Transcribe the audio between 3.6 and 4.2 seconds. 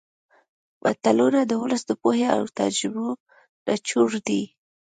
نچوړ